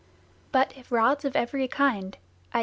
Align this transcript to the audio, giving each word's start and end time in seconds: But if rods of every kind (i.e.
But 0.51 0.75
if 0.75 0.91
rods 0.91 1.25
of 1.25 1.35
every 1.35 1.67
kind 1.67 2.17
(i.e. 2.55 2.59